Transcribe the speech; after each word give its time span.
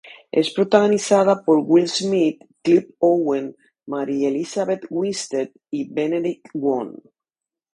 Es 0.31 0.49
protagonizada 0.51 1.43
por 1.45 1.59
Will 1.63 1.87
Smith, 1.87 2.43
Clive 2.63 2.95
Owen, 3.01 3.55
Mary 3.85 4.25
Elizabeth 4.25 4.87
Winstead 4.89 5.49
y 5.69 5.87
Benedict 5.93 6.47
Wong. 6.55 6.97